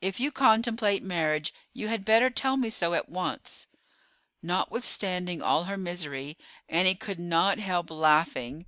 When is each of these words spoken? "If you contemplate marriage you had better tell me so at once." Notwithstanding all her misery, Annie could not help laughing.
"If 0.00 0.18
you 0.18 0.32
contemplate 0.32 1.02
marriage 1.02 1.52
you 1.74 1.88
had 1.88 2.06
better 2.06 2.30
tell 2.30 2.56
me 2.56 2.70
so 2.70 2.94
at 2.94 3.10
once." 3.10 3.66
Notwithstanding 4.42 5.42
all 5.42 5.64
her 5.64 5.76
misery, 5.76 6.38
Annie 6.70 6.94
could 6.94 7.18
not 7.18 7.58
help 7.58 7.90
laughing. 7.90 8.64